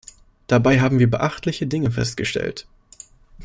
Dabei 0.47 0.79
haben 0.81 0.97
wir 0.97 1.07
beachtliche 1.11 1.67
Dinge 1.67 1.91
festgestellt. 1.91 2.65